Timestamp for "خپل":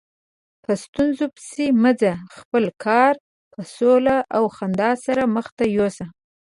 2.37-2.65